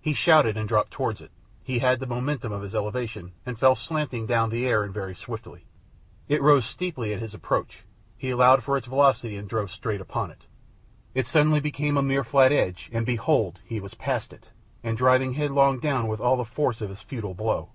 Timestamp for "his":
2.62-2.74, 7.20-7.34, 16.88-17.02